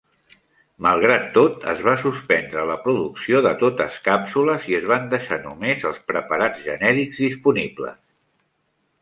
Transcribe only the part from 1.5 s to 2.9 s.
es va suspendre la